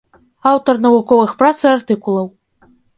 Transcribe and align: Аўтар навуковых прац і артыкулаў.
Аўтар 0.51 0.81
навуковых 0.87 1.37
прац 1.45 1.55
і 1.65 1.71
артыкулаў. 1.77 2.27